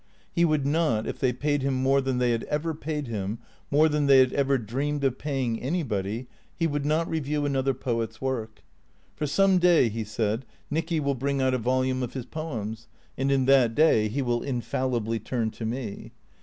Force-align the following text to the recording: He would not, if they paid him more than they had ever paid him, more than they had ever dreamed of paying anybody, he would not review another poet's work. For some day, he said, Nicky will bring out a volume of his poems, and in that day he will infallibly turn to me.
He 0.33 0.45
would 0.45 0.65
not, 0.65 1.05
if 1.05 1.19
they 1.19 1.31
paid 1.31 1.61
him 1.61 1.75
more 1.75 2.01
than 2.01 2.17
they 2.17 2.31
had 2.31 2.43
ever 2.45 2.73
paid 2.73 3.05
him, 3.05 3.37
more 3.69 3.87
than 3.87 4.07
they 4.07 4.17
had 4.17 4.33
ever 4.33 4.57
dreamed 4.57 5.03
of 5.03 5.19
paying 5.19 5.61
anybody, 5.61 6.25
he 6.55 6.65
would 6.65 6.85
not 6.87 7.07
review 7.07 7.45
another 7.45 7.75
poet's 7.75 8.19
work. 8.19 8.63
For 9.15 9.27
some 9.27 9.59
day, 9.59 9.89
he 9.89 10.03
said, 10.03 10.43
Nicky 10.71 10.99
will 10.99 11.13
bring 11.13 11.39
out 11.39 11.53
a 11.53 11.59
volume 11.59 12.01
of 12.01 12.13
his 12.13 12.25
poems, 12.25 12.87
and 13.15 13.31
in 13.31 13.45
that 13.45 13.75
day 13.75 14.07
he 14.07 14.23
will 14.23 14.41
infallibly 14.41 15.19
turn 15.19 15.51
to 15.51 15.67
me. 15.67 16.13